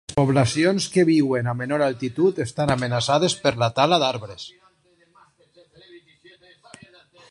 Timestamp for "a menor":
1.51-1.83